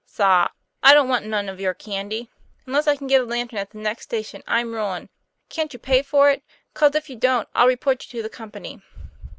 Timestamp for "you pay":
5.73-6.01